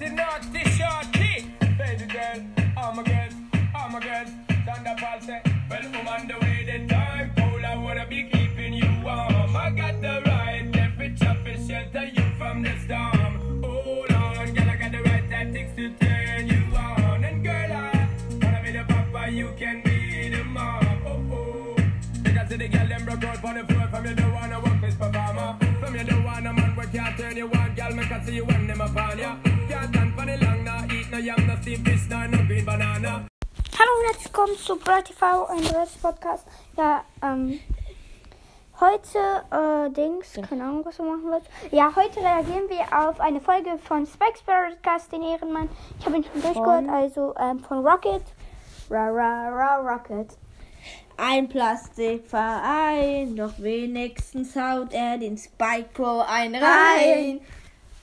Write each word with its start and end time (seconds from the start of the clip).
naughty, 0.00 0.14
naughty, 0.14 0.70
shorty. 0.70 1.54
Baby 1.76 2.06
girl, 2.06 2.42
all 2.76 2.94
my 2.94 3.02
girls, 3.02 3.34
all 3.74 3.88
my 3.90 4.00
girls. 4.00 4.30
Thunderbolt 4.64 5.22
say, 5.22 5.42
well, 5.68 5.80
I'm 5.82 6.08
on 6.08 6.28
the 6.28 6.34
way 6.40 6.64
the 6.64 6.86
time. 6.92 7.32
Cold, 7.36 7.64
I 7.64 7.76
wanna 7.76 8.06
be 8.06 8.24
keeping 8.24 8.74
you 8.74 8.88
warm. 9.04 9.56
I 9.56 9.70
got 9.70 10.00
the 10.00 10.22
right 10.26 10.72
temperature 10.72 11.36
for 11.44 11.66
shelter 11.66 12.04
you 12.06 12.22
from 12.38 12.62
the 12.62 12.72
storm. 12.84 13.62
Hold 13.62 14.10
on, 14.12 14.54
girl, 14.54 14.70
I 14.70 14.76
got 14.76 14.92
the 14.92 15.02
right 15.02 15.28
tactics 15.28 15.74
to 15.76 15.90
turn 15.94 16.46
you 16.46 16.76
on. 16.76 17.24
And 17.24 17.44
girl, 17.44 17.72
I 17.72 18.08
wanna 18.42 18.62
be 18.64 18.72
the 18.72 18.84
papa, 18.88 19.30
you 19.30 19.52
can 19.58 19.82
be 19.82 20.28
the 20.30 20.44
mom. 20.44 21.02
Oh, 21.06 21.36
oh. 21.36 21.76
Because 22.22 22.48
the 22.48 22.68
girl, 22.68 22.88
them 22.88 23.04
broke 23.04 23.24
out 23.24 23.44
on 23.44 23.54
the 23.54 23.72
floor. 23.72 23.88
From 23.88 24.06
you 24.06 24.14
don't 24.14 24.30
Hallo 31.22 31.34
und 31.36 31.50
herzlich 34.06 34.24
willkommen 34.24 34.56
zu 34.56 34.76
Bright 34.78 35.04
TV, 35.04 35.44
ein 35.48 35.62
neues 35.64 35.98
Podcast. 36.00 36.46
Ja, 36.78 37.04
ähm, 37.22 37.60
heute, 38.80 39.18
äh, 39.50 39.90
Dings, 39.90 40.32
keine 40.48 40.64
Ahnung, 40.64 40.82
was 40.82 40.96
du 40.96 41.02
machen 41.02 41.24
willst. 41.30 41.46
Ja, 41.72 41.94
heute 41.94 42.20
reagieren 42.20 42.70
wir 42.70 42.86
auf 42.98 43.20
eine 43.20 43.42
Folge 43.42 43.78
von 43.84 44.06
Spikes 44.06 44.40
Podcast, 44.40 45.12
den 45.12 45.20
Ehrenmann. 45.22 45.68
Ich 45.98 46.06
habe 46.06 46.16
ihn 46.16 46.24
schon 46.24 46.40
durchgehört, 46.40 46.88
also, 46.88 47.34
ähm, 47.38 47.60
von 47.60 47.86
Rocket. 47.86 48.22
Ra, 48.88 49.10
ra, 49.10 49.50
ra, 49.50 49.76
Rocket. 49.76 50.38
Ein 51.18 51.50
Plastikverein, 51.50 53.36
doch 53.36 53.58
wenigstens 53.58 54.56
haut 54.56 54.94
er 54.94 55.18
den 55.18 55.36
Spike 55.36 55.90
Pro 55.92 56.20
ein 56.26 56.54
rein. 56.54 57.42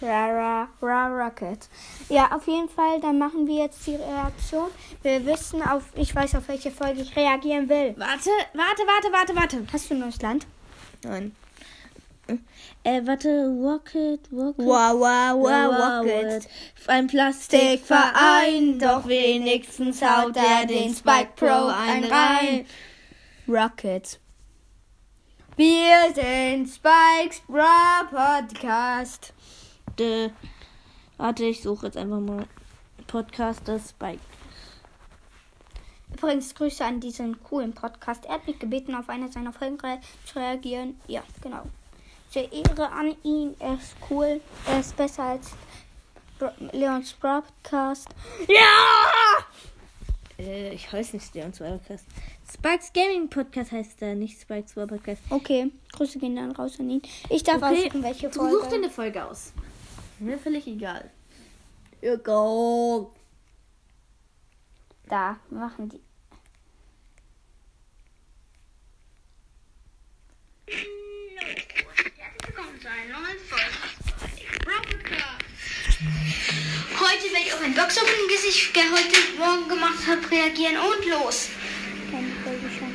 Ra, 0.01 0.67
ra, 0.81 1.07
Rocket. 1.07 1.67
Ja, 2.09 2.31
auf 2.35 2.47
jeden 2.47 2.69
Fall, 2.69 3.01
dann 3.01 3.17
machen 3.17 3.47
wir 3.47 3.63
jetzt 3.63 3.85
die 3.87 3.95
Reaktion. 3.95 4.69
Wir 5.01 5.25
wissen 5.25 5.61
auf, 5.63 5.83
ich 5.95 6.15
weiß, 6.15 6.35
auf 6.35 6.47
welche 6.47 6.69
Folge 6.69 7.01
ich 7.01 7.15
reagieren 7.15 7.67
will. 7.67 7.95
Warte, 7.97 8.29
warte, 8.53 8.83
warte, 8.85 9.11
warte, 9.11 9.35
warte. 9.35 9.67
Hast 9.73 9.89
du 9.89 9.95
ein 9.95 10.01
neues 10.01 10.21
Land? 10.21 10.45
Nein. 11.03 11.35
Äh, 12.83 13.01
warte, 13.05 13.47
Rocket, 13.47 14.21
Rocket. 14.31 14.65
Wow, 14.65 14.99
wow, 14.99 15.33
wow, 15.35 15.71
wow, 15.71 16.05
Rocket. 16.05 16.47
Ein 16.87 17.07
Plastikverein, 17.07 18.77
doch 18.79 19.07
wenigstens 19.07 20.01
haut 20.01 20.35
er 20.35 20.65
den 20.67 20.93
Spike 20.93 21.31
Pro 21.35 21.67
ein 21.67 22.03
rein. 22.03 22.65
Rocket. 23.47 24.19
Wir 25.55 26.13
sind 26.13 26.67
Spikes 26.67 27.41
Bra 27.47 28.07
Podcast. 28.11 29.33
Dö. 29.97 30.29
Warte, 31.17 31.45
ich 31.45 31.61
suche 31.61 31.87
jetzt 31.87 31.97
einfach 31.97 32.19
mal 32.19 32.45
Podcast 33.07 33.67
des 33.67 33.89
Spike. 33.89 34.21
Übrigens 36.13 36.53
Grüße 36.55 36.85
an 36.85 36.99
diesen 36.99 37.41
coolen 37.43 37.73
Podcast. 37.73 38.25
Er 38.25 38.35
hat 38.35 38.47
mich 38.47 38.59
gebeten, 38.59 38.95
auf 38.95 39.09
eine 39.09 39.31
seiner 39.31 39.51
Folgen 39.53 39.77
zu 40.25 40.39
reagieren. 40.39 40.99
Ja, 41.07 41.23
genau. 41.41 41.63
Sehr 42.29 42.51
Ehre 42.51 42.91
an 42.91 43.15
ihn. 43.23 43.55
Er 43.59 43.75
ist 43.75 43.95
cool. 44.09 44.41
Er 44.67 44.79
ist 44.79 44.95
besser 44.95 45.23
als 45.23 45.51
Bro 46.39 46.51
Leons 46.71 47.13
Podcast. 47.13 48.09
Ja! 48.47 49.43
Äh, 50.39 50.73
ich 50.73 50.91
weiß 50.91 51.13
nicht, 51.13 51.33
der 51.33 51.45
uns 51.45 51.57
Podcast. 51.57 52.05
Spikes 52.51 52.93
Gaming 52.93 53.29
Podcast 53.29 53.71
heißt 53.71 54.01
er, 54.01 54.15
nicht 54.15 54.39
Spikes 54.39 54.73
Podcast. 54.73 55.21
Okay, 55.29 55.71
Grüße 55.93 56.19
gehen 56.19 56.35
dann 56.35 56.51
raus 56.51 56.79
an 56.79 56.89
ihn. 56.89 57.01
Ich 57.29 57.43
darf 57.43 57.61
aussuchen, 57.61 58.03
welche 58.03 58.29
du 58.29 58.39
Folge. 58.39 58.55
such 58.55 58.67
dir 58.67 58.75
eine 58.75 58.89
Folge 58.89 59.25
aus. 59.25 59.51
Mir 60.19 60.37
völlig 60.39 60.67
egal. 60.67 61.09
Egal. 62.01 63.07
Da 65.07 65.39
machen 65.49 65.89
die. 65.89 66.01
Heute 76.99 77.23
werde 77.33 77.45
ich 77.45 77.53
auf 77.53 77.61
ein 77.63 77.73
Boxopening, 77.73 78.27
das 78.33 78.43
ich 78.45 78.73
ge- 78.73 78.83
heute 78.91 79.37
Morgen 79.39 79.67
gemacht 79.69 80.05
habe, 80.07 80.29
reagieren 80.31 80.77
und 80.77 81.05
los. 81.09 81.49
Keine 82.11 82.31
Folge 82.43 82.69
schon. 82.77 82.93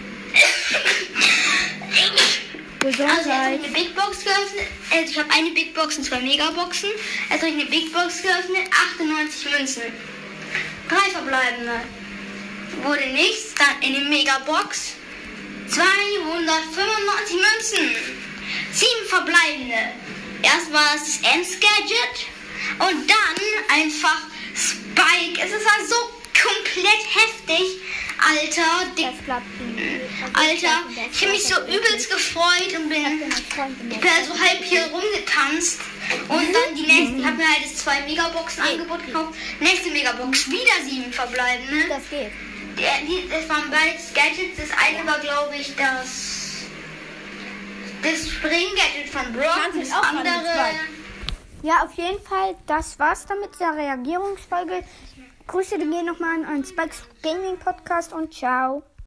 Also 2.85 3.03
jetzt 3.05 3.09
habe 3.09 3.19
Gesundheit. 3.19 3.61
ich 3.61 3.65
eine 3.65 3.75
Big 3.75 3.95
Box 3.95 4.25
geöffnet. 4.25 4.67
Also 4.91 5.13
ich 5.13 5.19
habe 5.19 5.31
eine 5.31 5.51
Big 5.51 5.75
Box 5.75 5.99
und 5.99 6.05
zwei 6.05 6.21
Megaboxen. 6.21 6.91
Jetzt 7.31 7.43
habe 7.43 7.53
ich 7.53 7.61
eine 7.61 7.71
Big 7.71 7.93
Box 7.93 8.23
geöffnet. 8.23 8.67
98 8.97 9.53
Münzen. 9.53 9.83
Drei 10.89 11.11
verbleibende. 11.11 11.81
Wurde 12.83 13.07
nichts. 13.11 13.55
Dann 13.55 13.83
in 13.83 13.95
die 13.95 14.09
Megabox. 14.09 14.95
295 15.69 17.37
Münzen. 17.37 17.97
Sieben 18.73 19.07
verbleibende. 19.09 19.93
Erst 20.43 20.73
war 20.73 20.97
es 20.97 21.21
das 21.21 21.33
Ends 21.33 21.51
Gadget. 21.61 22.27
Und 22.81 23.09
dann 23.09 23.81
einfach 23.81 24.23
Spike. 24.57 25.41
Es 25.41 25.53
ist 25.53 25.71
halt 25.71 25.89
so 25.89 25.97
komplett 26.35 27.07
heftig. 27.15 27.82
Alter, 28.59 29.43
nicht. 29.75 29.89
Alter, 30.33 30.83
ich 31.11 31.23
habe 31.23 31.33
mich 31.33 31.45
so 31.45 31.61
übelst 31.63 32.11
gefreut 32.11 32.75
und 32.77 32.89
bin, 32.89 33.23
ich 33.91 34.01
bin 34.01 34.11
halt 34.11 34.27
so 34.27 34.39
halb 34.39 34.63
hier 34.63 34.85
rumgetanzt. 34.85 35.81
Und 36.29 36.53
dann 36.53 36.75
die 36.77 36.83
nächsten, 36.83 37.21
ich 37.21 37.25
habe 37.25 37.37
mir 37.37 37.49
halt 37.49 37.65
das 37.65 37.77
zwei 37.77 38.01
Megaboxen 38.03 38.63
Angebot 38.63 39.07
gekauft. 39.07 39.35
Nächste 39.61 39.91
Megabox, 39.91 40.51
wieder 40.51 40.85
sieben 40.89 41.13
verbleibende. 41.13 41.89
Das 41.89 42.09
geht. 42.11 42.33
Die, 42.77 43.07
die, 43.07 43.29
das 43.29 43.49
waren 43.49 43.71
beides 43.71 44.13
Gadgets. 44.15 44.57
Das 44.57 44.79
eine 44.79 45.07
war, 45.07 45.19
glaube 45.21 45.55
ich, 45.57 45.75
das, 45.77 46.67
das 48.03 48.29
Spring-Gadget 48.29 49.09
von 49.11 49.33
Brock. 49.33 49.73
Das 49.79 49.93
andere. 49.93 50.29
Ja, 51.63 51.85
auf 51.85 51.95
jeden 51.95 52.21
Fall, 52.21 52.57
das 52.67 52.99
war's 52.99 53.25
dann 53.27 53.39
mit 53.39 53.51
der 53.61 53.77
Reagierungsfolge. 53.77 54.83
Grüße 55.53 55.77
gehen 55.77 56.07
nochmal 56.07 56.47
an 56.47 56.65
Spikes 56.65 57.03
Gaming 57.23 57.59
Podcast 57.59 58.15
und 58.15 58.33
ciao. 58.33 58.83